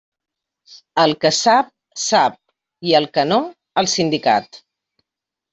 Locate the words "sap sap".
1.39-2.39